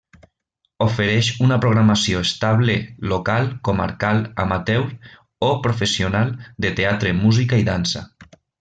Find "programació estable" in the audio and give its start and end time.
1.65-2.77